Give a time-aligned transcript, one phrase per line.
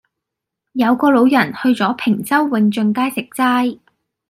[0.71, 3.77] 有個老人去左坪洲永俊街食齋